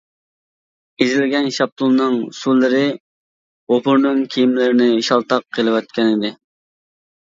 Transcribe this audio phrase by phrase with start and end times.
[1.05, 6.39] ئېزىلگەن شاپتۇلنىڭ سۇلىرى غوپۇرنىڭ كىيىملىرىنى شالتاق قىلىۋەتكەنىدى.